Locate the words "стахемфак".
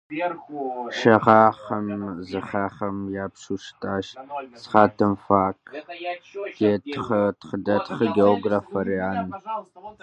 4.61-5.57